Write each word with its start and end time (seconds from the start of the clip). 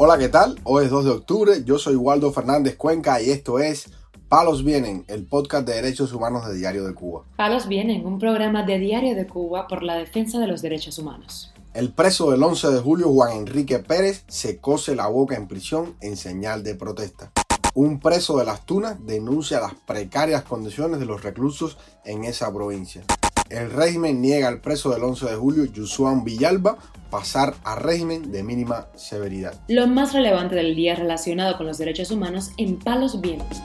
Hola, 0.00 0.16
¿qué 0.16 0.28
tal? 0.28 0.60
Hoy 0.62 0.84
es 0.84 0.92
2 0.92 1.04
de 1.06 1.10
octubre, 1.10 1.64
yo 1.64 1.76
soy 1.76 1.96
Waldo 1.96 2.32
Fernández 2.32 2.76
Cuenca 2.76 3.20
y 3.20 3.30
esto 3.30 3.58
es 3.58 3.90
Palos 4.28 4.62
Vienen, 4.62 5.04
el 5.08 5.26
podcast 5.26 5.66
de 5.66 5.74
derechos 5.74 6.12
humanos 6.12 6.46
de 6.46 6.54
Diario 6.54 6.84
de 6.84 6.94
Cuba. 6.94 7.24
Palos 7.34 7.66
Vienen, 7.66 8.06
un 8.06 8.20
programa 8.20 8.62
de 8.62 8.78
Diario 8.78 9.16
de 9.16 9.26
Cuba 9.26 9.66
por 9.66 9.82
la 9.82 9.96
defensa 9.96 10.38
de 10.38 10.46
los 10.46 10.62
derechos 10.62 11.00
humanos. 11.00 11.52
El 11.74 11.92
preso 11.92 12.30
del 12.30 12.40
11 12.44 12.70
de 12.70 12.78
julio, 12.78 13.08
Juan 13.08 13.38
Enrique 13.38 13.80
Pérez, 13.80 14.22
se 14.28 14.58
cose 14.60 14.94
la 14.94 15.08
boca 15.08 15.34
en 15.34 15.48
prisión 15.48 15.96
en 16.00 16.16
señal 16.16 16.62
de 16.62 16.76
protesta. 16.76 17.32
Un 17.74 17.98
preso 17.98 18.38
de 18.38 18.44
las 18.44 18.64
Tunas 18.64 19.04
denuncia 19.04 19.58
las 19.58 19.74
precarias 19.74 20.44
condiciones 20.44 21.00
de 21.00 21.06
los 21.06 21.24
reclusos 21.24 21.76
en 22.04 22.22
esa 22.22 22.54
provincia. 22.54 23.02
El 23.50 23.70
régimen 23.70 24.20
niega 24.20 24.46
al 24.46 24.60
preso 24.60 24.90
del 24.90 25.02
11 25.02 25.24
de 25.24 25.36
julio, 25.36 25.64
Yusuan 25.64 26.22
Villalba, 26.22 26.76
pasar 27.10 27.54
a 27.64 27.76
régimen 27.76 28.30
de 28.30 28.42
mínima 28.42 28.88
severidad. 28.94 29.58
Lo 29.68 29.86
más 29.86 30.12
relevante 30.12 30.54
del 30.54 30.76
día 30.76 30.94
relacionado 30.94 31.56
con 31.56 31.66
los 31.66 31.78
derechos 31.78 32.10
humanos 32.10 32.50
en 32.58 32.78
Palos 32.78 33.22
Vientos. 33.22 33.58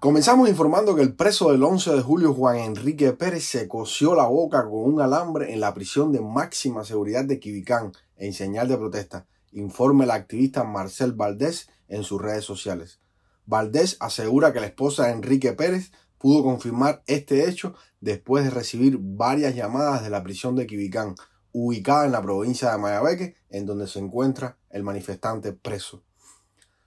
Comenzamos 0.00 0.48
informando 0.48 0.96
que 0.96 1.02
el 1.02 1.14
preso 1.14 1.52
del 1.52 1.62
11 1.62 1.92
de 1.92 2.02
julio, 2.02 2.34
Juan 2.34 2.56
Enrique 2.56 3.12
Pérez, 3.12 3.44
se 3.44 3.68
cosió 3.68 4.16
la 4.16 4.26
boca 4.26 4.64
con 4.64 4.92
un 4.92 5.00
alambre 5.00 5.52
en 5.52 5.60
la 5.60 5.72
prisión 5.72 6.10
de 6.10 6.20
máxima 6.20 6.84
seguridad 6.84 7.24
de 7.24 7.38
Quibicán 7.38 7.92
en 8.16 8.32
señal 8.32 8.66
de 8.66 8.78
protesta, 8.78 9.26
informa 9.52 10.02
el 10.02 10.10
activista 10.10 10.64
Marcel 10.64 11.12
Valdés 11.12 11.68
en 11.88 12.02
sus 12.02 12.20
redes 12.20 12.44
sociales. 12.44 12.98
Valdés 13.46 13.96
asegura 14.00 14.52
que 14.52 14.58
la 14.58 14.66
esposa 14.66 15.06
de 15.06 15.12
Enrique 15.12 15.52
Pérez 15.52 15.92
pudo 16.18 16.42
confirmar 16.42 17.02
este 17.06 17.48
hecho 17.48 17.74
después 18.00 18.44
de 18.44 18.50
recibir 18.50 18.98
varias 19.00 19.54
llamadas 19.54 20.02
de 20.02 20.10
la 20.10 20.22
prisión 20.22 20.56
de 20.56 20.66
Quibicán, 20.66 21.14
ubicada 21.52 22.06
en 22.06 22.12
la 22.12 22.22
provincia 22.22 22.70
de 22.70 22.78
Mayabeque, 22.78 23.36
en 23.50 23.66
donde 23.66 23.86
se 23.86 23.98
encuentra 23.98 24.58
el 24.70 24.82
manifestante 24.82 25.52
preso. 25.52 26.02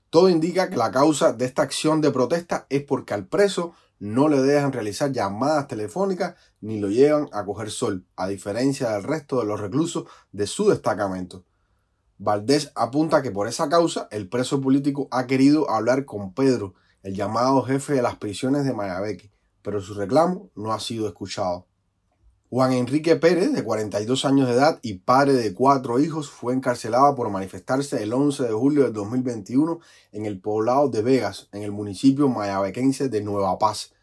Todo 0.10 0.30
indica 0.30 0.70
que 0.70 0.78
la 0.78 0.92
causa 0.92 1.34
de 1.34 1.46
esta 1.46 1.62
acción 1.62 2.02
de 2.02 2.12
protesta 2.12 2.66
es 2.70 2.84
porque 2.84 3.14
al 3.14 3.28
preso 3.28 3.74
no 4.00 4.30
le 4.30 4.42
dejan 4.42 4.72
realizar 4.72 5.12
llamadas 5.12 5.68
telefónicas 5.68 6.36
ni 6.62 6.80
lo 6.80 6.90
llevan 6.90 7.28
a 7.32 7.46
coger 7.46 7.70
sol, 7.70 8.06
a 8.16 8.28
diferencia 8.28 8.92
del 8.92 9.04
resto 9.04 9.40
de 9.40 9.46
los 9.46 9.60
reclusos 9.60 10.06
de 10.32 10.48
su 10.48 10.70
destacamento. 10.70 11.46
Valdés 12.18 12.72
apunta 12.76 13.22
que 13.22 13.32
por 13.32 13.48
esa 13.48 13.70
causa 13.70 14.08
el 14.12 14.28
preso 14.28 14.60
político 14.62 15.08
ha 15.12 15.28
querido 15.28 15.70
hablar 15.70 16.06
con 16.06 16.34
Pedro, 16.34 16.74
el 17.04 17.16
llamado 17.16 17.64
jefe 17.64 17.94
de 17.94 18.02
las 18.02 18.18
prisiones 18.18 18.66
de 18.66 18.74
Mayabeque, 18.74 19.32
pero 19.62 19.82
su 19.82 19.94
reclamo 19.94 20.50
no 20.56 20.74
ha 20.74 20.80
sido 20.80 21.08
escuchado. 21.08 21.66
Juan 22.50 22.74
Enrique 22.74 23.16
Pérez, 23.16 23.54
de 23.54 23.64
42 23.64 24.26
años 24.26 24.48
de 24.48 24.56
edad 24.56 24.80
y 24.82 24.96
padre 24.96 25.34
de 25.34 25.54
cuatro 25.54 26.00
hijos, 26.00 26.32
fue 26.32 26.54
encarcelado 26.54 27.14
por 27.14 27.30
manifestarse 27.30 28.02
el 28.02 28.12
11 28.12 28.44
de 28.44 28.54
julio 28.54 28.84
de 28.86 28.92
2021 28.92 29.80
en 30.14 30.26
el 30.26 30.42
poblado 30.42 30.90
de 30.90 31.04
Vegas, 31.04 31.48
en 31.52 31.62
el 31.62 31.72
municipio 31.72 32.28
mayabequense 32.28 33.08
de 33.08 33.22
Nueva 33.22 33.60
Paz. 33.60 33.94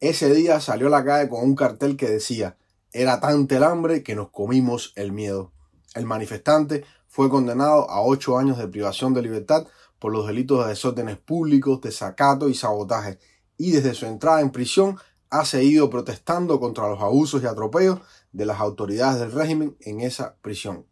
Ese 0.00 0.32
día 0.32 0.60
salió 0.60 0.86
a 0.86 0.90
la 0.90 1.04
calle 1.04 1.28
con 1.28 1.44
un 1.44 1.54
cartel 1.54 1.98
que 1.98 2.08
decía, 2.08 2.56
era 2.92 3.20
tanta 3.20 3.58
el 3.58 3.64
hambre 3.64 4.02
que 4.02 4.14
nos 4.14 4.30
comimos 4.30 4.94
el 4.96 5.12
miedo. 5.12 5.52
El 5.94 6.06
manifestante 6.06 6.84
fue 7.06 7.28
condenado 7.28 7.90
a 7.90 8.00
ocho 8.02 8.38
años 8.38 8.56
de 8.56 8.66
privación 8.66 9.12
de 9.12 9.20
libertad 9.20 9.66
por 10.00 10.12
los 10.12 10.26
delitos 10.26 10.64
de 10.64 10.70
desórdenes 10.70 11.18
públicos, 11.18 11.80
desacato 11.80 12.48
y 12.48 12.54
sabotaje, 12.54 13.18
y 13.56 13.70
desde 13.70 13.94
su 13.94 14.06
entrada 14.06 14.40
en 14.40 14.50
prisión 14.50 14.96
ha 15.28 15.44
seguido 15.44 15.88
protestando 15.88 16.58
contra 16.58 16.88
los 16.88 17.00
abusos 17.00 17.42
y 17.42 17.46
atropellos 17.46 18.00
de 18.32 18.46
las 18.46 18.58
autoridades 18.58 19.20
del 19.20 19.30
régimen 19.30 19.76
en 19.80 20.00
esa 20.00 20.34
prisión. 20.42 20.86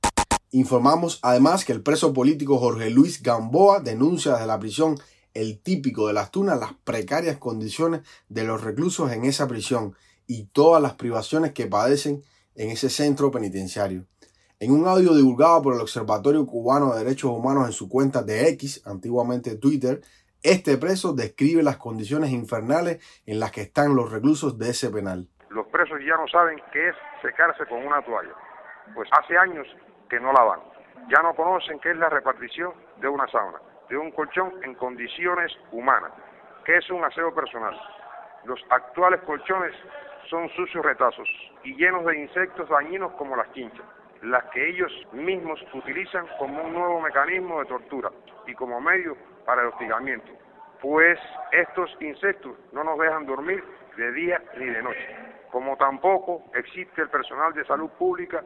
Informamos 0.50 1.18
además 1.22 1.64
que 1.64 1.72
el 1.72 1.82
preso 1.82 2.12
político 2.12 2.58
Jorge 2.58 2.90
Luis 2.90 3.22
Gamboa 3.22 3.80
denuncia 3.80 4.34
desde 4.34 4.46
la 4.46 4.60
prisión 4.60 4.98
el 5.34 5.60
típico 5.60 6.06
de 6.06 6.12
las 6.12 6.30
tunas, 6.30 6.58
las 6.58 6.74
precarias 6.84 7.38
condiciones 7.38 8.02
de 8.28 8.44
los 8.44 8.62
reclusos 8.62 9.12
en 9.12 9.24
esa 9.24 9.48
prisión 9.48 9.94
y 10.26 10.44
todas 10.44 10.82
las 10.82 10.94
privaciones 10.94 11.52
que 11.52 11.66
padecen 11.66 12.22
en 12.54 12.70
ese 12.70 12.90
centro 12.90 13.30
penitenciario. 13.30 14.06
En 14.60 14.72
un 14.72 14.88
audio 14.88 15.14
divulgado 15.14 15.62
por 15.62 15.74
el 15.76 15.80
Observatorio 15.80 16.44
Cubano 16.44 16.90
de 16.90 17.04
Derechos 17.04 17.30
Humanos 17.30 17.66
en 17.66 17.72
su 17.72 17.88
cuenta 17.88 18.24
de 18.24 18.48
X, 18.48 18.84
antiguamente 18.88 19.54
Twitter, 19.56 20.00
este 20.42 20.76
preso 20.78 21.12
describe 21.12 21.62
las 21.62 21.76
condiciones 21.76 22.32
infernales 22.32 22.98
en 23.24 23.38
las 23.38 23.52
que 23.52 23.60
están 23.60 23.94
los 23.94 24.10
reclusos 24.10 24.58
de 24.58 24.70
ese 24.70 24.90
penal. 24.90 25.28
Los 25.50 25.68
presos 25.68 26.00
ya 26.04 26.16
no 26.16 26.26
saben 26.26 26.60
qué 26.72 26.88
es 26.88 26.96
secarse 27.22 27.66
con 27.66 27.86
una 27.86 28.02
toalla, 28.02 28.34
pues 28.96 29.08
hace 29.22 29.38
años 29.38 29.64
que 30.10 30.18
no 30.18 30.32
la 30.32 30.42
van. 30.42 30.60
Ya 31.08 31.22
no 31.22 31.36
conocen 31.36 31.78
qué 31.78 31.92
es 31.92 31.96
la 31.96 32.08
repartición 32.08 32.72
de 33.00 33.06
una 33.06 33.30
sauna, 33.30 33.62
de 33.88 33.96
un 33.96 34.10
colchón 34.10 34.50
en 34.64 34.74
condiciones 34.74 35.52
humanas, 35.70 36.10
qué 36.66 36.78
es 36.78 36.90
un 36.90 37.04
aseo 37.04 37.32
personal. 37.32 37.78
Los 38.44 38.58
actuales 38.70 39.20
colchones 39.22 39.72
son 40.28 40.48
sucios 40.56 40.84
retazos 40.84 41.28
y 41.62 41.76
llenos 41.76 42.04
de 42.06 42.18
insectos 42.18 42.68
dañinos 42.68 43.12
como 43.12 43.36
las 43.36 43.52
chinchas, 43.52 43.86
las 44.22 44.44
que 44.52 44.68
ellos 44.70 44.92
mismos 45.12 45.60
utilizan 45.74 46.26
como 46.38 46.62
un 46.62 46.72
nuevo 46.72 47.00
mecanismo 47.00 47.60
de 47.60 47.66
tortura 47.66 48.10
y 48.46 48.54
como 48.54 48.80
medio 48.80 49.16
para 49.44 49.62
el 49.62 49.68
hostigamiento, 49.68 50.32
pues 50.80 51.18
estos 51.52 51.90
insectos 52.00 52.56
no 52.72 52.84
nos 52.84 52.98
dejan 52.98 53.26
dormir 53.26 53.62
de 53.96 54.12
día 54.12 54.42
ni 54.58 54.66
de 54.66 54.82
noche, 54.82 55.16
como 55.50 55.76
tampoco 55.76 56.44
existe 56.54 57.02
el 57.02 57.10
personal 57.10 57.52
de 57.52 57.64
salud 57.64 57.90
pública 57.98 58.44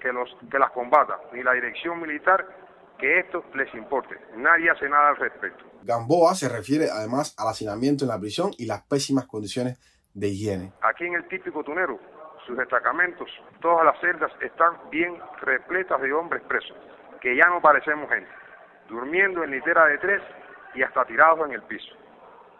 que, 0.00 0.12
los, 0.12 0.28
que 0.50 0.58
las 0.58 0.70
combata, 0.70 1.20
ni 1.32 1.42
la 1.42 1.52
dirección 1.52 2.00
militar 2.00 2.46
que 2.98 3.20
esto 3.20 3.44
les 3.54 3.72
importe. 3.74 4.16
Nadie 4.36 4.70
hace 4.70 4.88
nada 4.88 5.10
al 5.10 5.16
respecto. 5.16 5.64
Gamboa 5.82 6.34
se 6.34 6.48
refiere 6.48 6.90
además 6.90 7.34
al 7.38 7.48
hacinamiento 7.48 8.04
en 8.04 8.08
la 8.08 8.18
prisión 8.18 8.50
y 8.58 8.66
las 8.66 8.82
pésimas 8.82 9.26
condiciones 9.26 9.78
de 10.14 10.28
higiene. 10.28 10.72
Aquí 10.82 11.04
en 11.04 11.14
el 11.14 11.28
típico 11.28 11.62
tunero, 11.62 11.98
sus 12.48 12.56
destacamentos, 12.56 13.30
todas 13.60 13.84
las 13.84 14.00
celdas 14.00 14.32
están 14.40 14.72
bien 14.90 15.20
repletas 15.42 16.00
de 16.00 16.12
hombres 16.14 16.42
presos, 16.44 16.76
que 17.20 17.36
ya 17.36 17.46
no 17.46 17.60
parecemos 17.60 18.08
gente 18.08 18.30
durmiendo 18.88 19.44
en 19.44 19.50
litera 19.50 19.84
de 19.84 19.98
tres 19.98 20.22
y 20.74 20.82
hasta 20.82 21.04
tirados 21.04 21.46
en 21.46 21.52
el 21.52 21.62
piso, 21.64 21.94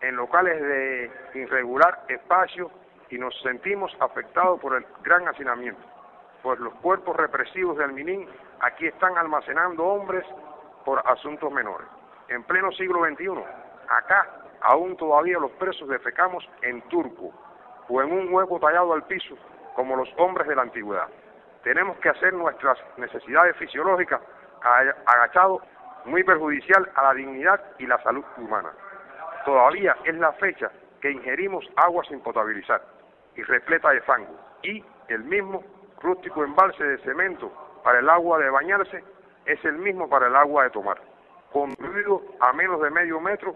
en 0.02 0.14
locales 0.14 0.60
de 0.60 1.10
irregular 1.34 2.04
espacio 2.08 2.70
y 3.08 3.16
nos 3.16 3.34
sentimos 3.40 3.90
afectados 3.98 4.60
por 4.60 4.76
el 4.76 4.84
gran 5.02 5.26
hacinamiento, 5.26 5.80
pues 6.42 6.60
los 6.60 6.74
cuerpos 6.74 7.16
represivos 7.16 7.78
del 7.78 7.94
Minin 7.94 8.28
aquí 8.60 8.86
están 8.86 9.16
almacenando 9.16 9.84
hombres 9.84 10.24
por 10.84 11.02
asuntos 11.08 11.50
menores. 11.50 11.88
En 12.28 12.44
pleno 12.44 12.70
siglo 12.72 13.06
XXI, 13.06 13.42
acá 13.88 14.28
aún 14.60 14.98
todavía 14.98 15.38
los 15.38 15.52
presos 15.52 15.88
defecamos 15.88 16.46
en 16.60 16.82
turco 16.90 17.32
o 17.88 18.02
en 18.02 18.12
un 18.12 18.34
hueco 18.34 18.60
tallado 18.60 18.92
al 18.92 19.04
piso 19.04 19.34
como 19.78 19.94
los 19.94 20.12
hombres 20.16 20.48
de 20.48 20.56
la 20.56 20.62
antigüedad. 20.62 21.06
Tenemos 21.62 21.96
que 21.98 22.08
hacer 22.08 22.34
nuestras 22.34 22.76
necesidades 22.96 23.56
fisiológicas 23.58 24.20
agachados 25.06 25.62
muy 26.04 26.24
perjudicial 26.24 26.90
a 26.96 27.04
la 27.04 27.14
dignidad 27.14 27.62
y 27.78 27.86
la 27.86 28.02
salud 28.02 28.24
humana. 28.38 28.72
Todavía 29.44 29.96
es 30.02 30.16
la 30.16 30.32
fecha 30.32 30.72
que 31.00 31.12
ingerimos 31.12 31.64
agua 31.76 32.02
sin 32.08 32.18
potabilizar 32.18 32.82
y 33.36 33.44
repleta 33.44 33.90
de 33.90 34.00
fango 34.00 34.34
y 34.64 34.84
el 35.06 35.22
mismo 35.22 35.62
rústico 36.02 36.42
embalse 36.42 36.82
de 36.82 36.98
cemento 36.98 37.52
para 37.84 38.00
el 38.00 38.10
agua 38.10 38.40
de 38.40 38.50
bañarse 38.50 39.04
es 39.46 39.64
el 39.64 39.78
mismo 39.78 40.08
para 40.08 40.26
el 40.26 40.34
agua 40.34 40.64
de 40.64 40.70
tomar, 40.70 41.00
construido 41.52 42.20
a 42.40 42.52
menos 42.52 42.82
de 42.82 42.90
medio 42.90 43.20
metro 43.20 43.54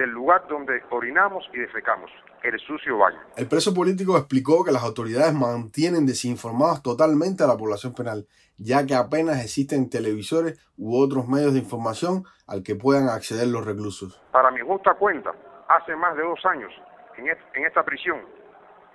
del 0.00 0.10
lugar 0.12 0.48
donde 0.48 0.82
orinamos 0.88 1.46
y 1.52 1.58
defecamos, 1.58 2.10
el 2.42 2.58
sucio 2.60 2.96
baño. 2.96 3.18
El 3.36 3.46
preso 3.48 3.74
político 3.74 4.16
explicó 4.16 4.64
que 4.64 4.72
las 4.72 4.82
autoridades 4.82 5.34
mantienen 5.34 6.06
desinformadas 6.06 6.82
totalmente 6.82 7.44
a 7.44 7.46
la 7.46 7.58
población 7.58 7.92
penal, 7.92 8.26
ya 8.56 8.86
que 8.86 8.94
apenas 8.94 9.44
existen 9.44 9.90
televisores 9.90 10.58
u 10.78 10.98
otros 10.98 11.28
medios 11.28 11.52
de 11.52 11.58
información 11.58 12.24
al 12.48 12.62
que 12.62 12.76
puedan 12.76 13.10
acceder 13.10 13.46
los 13.48 13.66
reclusos. 13.66 14.18
Para 14.32 14.50
mi 14.50 14.60
justa 14.60 14.94
cuenta, 14.94 15.32
hace 15.68 15.94
más 15.94 16.16
de 16.16 16.22
dos 16.22 16.40
años 16.46 16.72
en 17.18 17.66
esta 17.66 17.84
prisión 17.84 18.24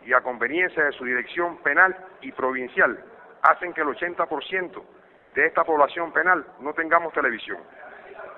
y 0.03 0.11
a 0.11 0.21
conveniencia 0.21 0.85
de 0.85 0.91
su 0.93 1.05
dirección 1.05 1.61
penal 1.61 1.95
y 2.23 2.31
provincial, 2.31 2.97
hacen 3.43 3.73
que 3.75 3.81
el 3.81 3.89
80% 3.89 4.81
de 5.35 5.45
esta 5.45 5.63
población 5.63 6.11
penal 6.11 6.43
no 6.61 6.73
tengamos 6.73 7.13
televisión 7.13 7.59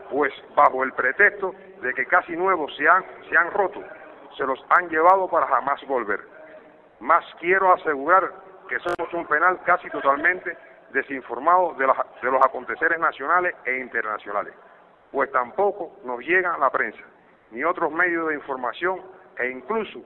pues 0.09 0.33
bajo 0.55 0.83
el 0.83 0.93
pretexto 0.93 1.53
de 1.81 1.93
que 1.93 2.05
casi 2.05 2.35
nuevos 2.35 2.75
se 2.75 2.87
han, 2.87 3.03
se 3.29 3.37
han 3.37 3.51
roto, 3.51 3.81
se 4.35 4.45
los 4.45 4.63
han 4.69 4.89
llevado 4.89 5.27
para 5.27 5.47
jamás 5.47 5.85
volver. 5.87 6.19
Más 6.99 7.23
quiero 7.39 7.73
asegurar 7.73 8.31
que 8.67 8.79
somos 8.79 9.13
un 9.13 9.25
penal 9.27 9.59
casi 9.63 9.89
totalmente 9.89 10.57
desinformado 10.91 11.73
de, 11.73 11.85
de 11.85 12.31
los 12.31 12.43
aconteceres 12.43 12.99
nacionales 12.99 13.55
e 13.65 13.77
internacionales, 13.77 14.53
pues 15.11 15.31
tampoco 15.31 15.97
nos 16.03 16.19
llega 16.21 16.57
la 16.57 16.69
prensa, 16.69 17.03
ni 17.51 17.63
otros 17.63 17.91
medios 17.91 18.29
de 18.29 18.35
información 18.35 19.01
e 19.37 19.49
incluso 19.49 20.01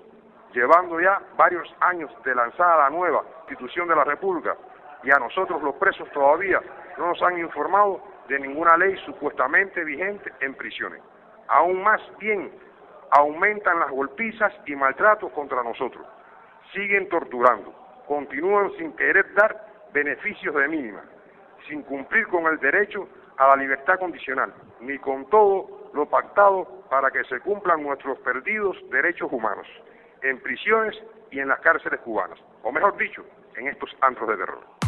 llevando 0.53 0.99
ya 0.99 1.21
varios 1.37 1.73
años 1.79 2.11
de 2.23 2.35
lanzada 2.35 2.83
la 2.83 2.89
nueva 2.89 3.23
institución 3.41 3.87
de 3.87 3.95
la 3.95 4.03
República 4.03 4.55
y 5.03 5.11
a 5.11 5.19
nosotros 5.19 5.61
los 5.61 5.75
presos 5.75 6.09
todavía 6.11 6.61
no 6.97 7.07
nos 7.07 7.21
han 7.21 7.37
informado 7.39 8.01
de 8.31 8.39
ninguna 8.39 8.77
ley 8.77 8.95
supuestamente 9.05 9.83
vigente 9.83 10.31
en 10.39 10.53
prisiones. 10.55 11.01
Aún 11.49 11.83
más 11.83 12.01
bien, 12.17 12.49
aumentan 13.11 13.77
las 13.79 13.91
golpizas 13.91 14.53
y 14.65 14.73
maltratos 14.73 15.33
contra 15.33 15.61
nosotros. 15.61 16.07
Siguen 16.73 17.09
torturando, 17.09 17.73
continúan 18.07 18.71
sin 18.77 18.93
querer 18.93 19.33
dar 19.33 19.67
beneficios 19.91 20.55
de 20.55 20.67
mínima, 20.69 21.03
sin 21.67 21.83
cumplir 21.83 22.25
con 22.27 22.45
el 22.45 22.57
derecho 22.59 23.05
a 23.37 23.49
la 23.49 23.57
libertad 23.57 23.99
condicional, 23.99 24.53
ni 24.79 24.97
con 24.99 25.29
todo 25.29 25.89
lo 25.93 26.05
pactado 26.05 26.85
para 26.89 27.11
que 27.11 27.25
se 27.25 27.41
cumplan 27.41 27.83
nuestros 27.83 28.17
perdidos 28.19 28.77
derechos 28.91 29.29
humanos, 29.29 29.67
en 30.21 30.39
prisiones 30.39 30.95
y 31.31 31.39
en 31.41 31.49
las 31.49 31.59
cárceles 31.59 31.99
cubanas, 31.99 32.39
o 32.63 32.71
mejor 32.71 32.95
dicho, 32.95 33.25
en 33.57 33.67
estos 33.67 33.93
antros 33.99 34.29
de 34.29 34.37
terror. 34.37 34.80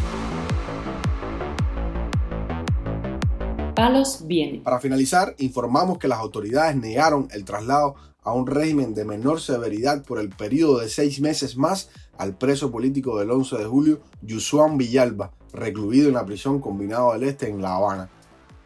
Para 4.62 4.80
finalizar, 4.80 5.34
informamos 5.38 5.98
que 5.98 6.08
las 6.08 6.18
autoridades 6.18 6.74
negaron 6.74 7.28
el 7.32 7.44
traslado 7.44 7.96
a 8.22 8.32
un 8.32 8.46
régimen 8.46 8.94
de 8.94 9.04
menor 9.04 9.42
severidad 9.42 10.02
por 10.04 10.18
el 10.18 10.30
periodo 10.30 10.78
de 10.78 10.88
seis 10.88 11.20
meses 11.20 11.58
más 11.58 11.90
al 12.16 12.34
preso 12.34 12.70
político 12.70 13.18
del 13.18 13.30
11 13.30 13.58
de 13.58 13.64
julio, 13.66 14.00
Yusuan 14.22 14.78
Villalba, 14.78 15.32
recluido 15.52 16.08
en 16.08 16.14
la 16.14 16.24
prisión 16.24 16.60
Combinado 16.60 17.12
del 17.12 17.24
Este 17.24 17.50
en 17.50 17.60
La 17.60 17.76
Habana. 17.76 18.08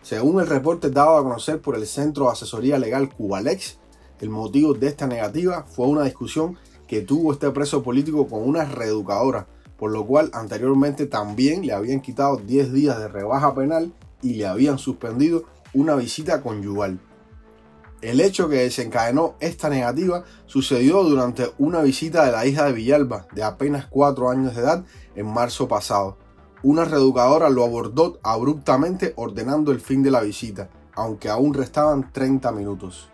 Según 0.03 0.41
el 0.41 0.47
reporte 0.47 0.91
dado 0.91 1.17
a 1.17 1.23
conocer 1.25 1.61
por 1.61 1.75
el 1.75 1.87
Centro 1.87 2.27
de 2.27 2.33
Asesoría 2.33 2.79
Legal 2.79 3.13
Cubalex, 3.13 3.79
el 4.21 4.31
motivo 4.31 4.75
de 4.75 4.87
esta 4.87 5.09
negativa 5.09 5.65
fue 5.65 5.89
una 5.89 6.05
discusión 6.05 6.57
que 6.87 7.01
tuvo 7.01 7.33
este 7.33 7.51
preso 7.51 7.83
político 7.83 8.29
con 8.29 8.49
una 8.49 8.65
reeducadora, 8.65 9.49
por 9.77 9.91
lo 9.91 10.07
cual 10.07 10.31
anteriormente 10.33 11.07
también 11.07 11.67
le 11.67 11.73
habían 11.73 12.01
quitado 12.01 12.37
10 12.37 12.73
días 12.73 12.99
de 12.99 13.09
rebaja 13.09 13.55
penal 13.55 13.93
y 14.23 14.35
le 14.35 14.47
habían 14.47 14.79
suspendido 14.79 15.45
una 15.75 15.95
visita 15.95 16.43
conyugal. 16.43 17.01
El 18.01 18.21
hecho 18.21 18.49
que 18.49 18.57
desencadenó 18.57 19.35
esta 19.41 19.69
negativa 19.69 20.25
sucedió 20.47 21.03
durante 21.03 21.51
una 21.59 21.81
visita 21.83 22.25
de 22.25 22.33
la 22.33 22.47
hija 22.47 22.65
de 22.67 22.73
Villalba, 22.73 23.27
de 23.33 23.43
apenas 23.43 23.87
4 23.87 24.31
años 24.31 24.55
de 24.55 24.63
edad, 24.63 24.85
en 25.17 25.27
marzo 25.27 25.67
pasado. 25.67 26.17
Una 26.63 26.85
reeducadora 26.85 27.51
lo 27.51 27.65
abordó 27.65 28.21
abruptamente 28.23 29.15
ordenando 29.17 29.73
el 29.73 29.81
fin 29.81 30.03
de 30.03 30.13
la 30.13 30.21
visita, 30.21 30.71
aunque 30.95 31.29
aún 31.29 31.55
restaban 31.55 32.13
30 32.13 32.53
minutos. 32.53 33.09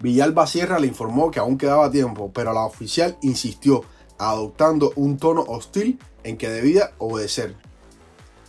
Villalba 0.00 0.46
Sierra 0.46 0.78
le 0.78 0.86
informó 0.86 1.30
que 1.30 1.40
aún 1.40 1.56
quedaba 1.56 1.90
tiempo, 1.90 2.30
pero 2.34 2.52
la 2.52 2.66
oficial 2.66 3.16
insistió, 3.22 3.84
adoptando 4.18 4.92
un 4.96 5.16
tono 5.16 5.42
hostil 5.48 5.98
en 6.24 6.36
que 6.36 6.50
debía 6.50 6.92
obedecer. 6.98 7.56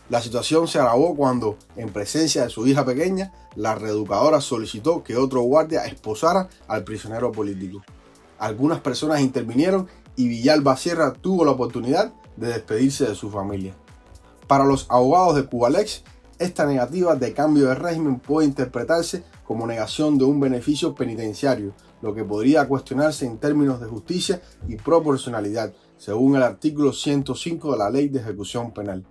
La 0.08 0.22
situación 0.22 0.68
se 0.68 0.78
agravó 0.78 1.16
cuando, 1.16 1.58
en 1.76 1.90
presencia 1.90 2.44
de 2.44 2.50
su 2.50 2.68
hija 2.68 2.86
pequeña, 2.86 3.34
la 3.56 3.74
reeducadora 3.74 4.40
solicitó 4.40 5.04
que 5.04 5.18
otro 5.18 5.42
guardia 5.42 5.86
esposara 5.86 6.48
al 6.68 6.84
prisionero 6.84 7.32
político. 7.32 7.82
Algunas 8.38 8.82
personas 8.82 9.22
intervinieron 9.22 9.88
y 10.16 10.28
Villalba 10.28 10.78
Sierra 10.78 11.14
tuvo 11.14 11.44
la 11.44 11.52
oportunidad 11.52 12.14
de 12.38 12.48
despedirse 12.50 13.08
de 13.08 13.16
su 13.16 13.32
familia. 13.32 13.74
Para 14.48 14.66
los 14.66 14.86
abogados 14.90 15.36
de 15.36 15.46
Cubalex, 15.46 16.04
esta 16.38 16.68
negativa 16.68 17.16
de 17.16 17.34
cambio 17.34 17.68
de 17.68 17.76
régimen 17.76 18.20
puede 18.20 18.48
interpretarse 18.48 19.24
como 19.44 19.66
negación 19.66 20.20
de 20.20 20.26
un 20.26 20.40
beneficio 20.40 20.94
penitenciario, 20.94 21.74
lo 22.02 22.14
que 22.14 22.24
podría 22.24 22.68
cuestionarse 22.68 23.26
en 23.26 23.40
términos 23.40 23.80
de 23.80 23.88
justicia 23.88 24.42
y 24.68 24.76
proporcionalidad, 24.76 25.74
según 25.98 26.36
el 26.36 26.44
artículo 26.44 26.94
105 26.94 27.72
de 27.72 27.78
la 27.78 27.90
Ley 27.90 28.10
de 28.10 28.20
Ejecución 28.20 28.72
Penal. 28.72 29.04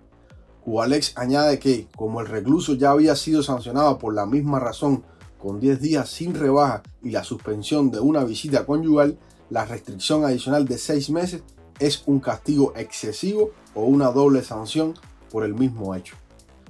Cubalex 0.65 1.13
añade 1.15 1.59
que, 1.59 1.87
como 1.95 2.21
el 2.21 2.27
recluso 2.27 2.73
ya 2.73 2.89
había 2.89 3.15
sido 3.15 3.43
sancionado 3.43 3.99
por 3.99 4.15
la 4.15 4.25
misma 4.25 4.59
razón, 4.59 5.03
con 5.37 5.59
10 5.59 5.79
días 5.79 6.09
sin 6.09 6.33
rebaja 6.33 6.81
y 7.03 7.11
la 7.11 7.23
suspensión 7.23 7.91
de 7.91 7.99
una 7.99 8.23
visita 8.23 8.65
conyugal, 8.65 9.19
la 9.51 9.63
restricción 9.63 10.25
adicional 10.25 10.65
de 10.65 10.79
6 10.79 11.11
meses 11.11 11.43
es 11.77 12.01
un 12.07 12.19
castigo 12.19 12.73
excesivo 12.75 13.51
o 13.75 13.83
una 13.83 14.09
doble 14.09 14.41
sanción 14.41 14.95
por 15.31 15.43
el 15.43 15.53
mismo 15.53 15.93
hecho. 15.93 16.15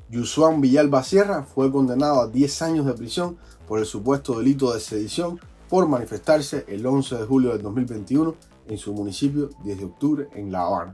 Yusuan 0.09 0.59
Villalba 0.59 1.01
Sierra 1.01 1.43
fue 1.43 1.71
condenado 1.71 2.19
a 2.19 2.27
10 2.27 2.61
años 2.63 2.85
de 2.85 2.95
prisión 2.95 3.37
por 3.65 3.79
el 3.79 3.85
supuesto 3.85 4.37
delito 4.37 4.73
de 4.73 4.81
sedición 4.81 5.39
por 5.69 5.87
manifestarse 5.87 6.65
el 6.67 6.85
11 6.85 7.15
de 7.15 7.25
julio 7.25 7.51
del 7.53 7.61
2021 7.61 8.35
en 8.67 8.77
su 8.77 8.93
municipio 8.93 9.51
10 9.63 9.77
de 9.77 9.85
octubre 9.85 10.27
en 10.35 10.51
La 10.51 10.63
Habana. 10.63 10.93